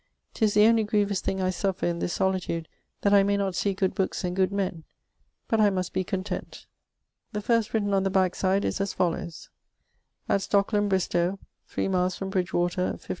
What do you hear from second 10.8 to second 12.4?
Bristowe, iiii myles from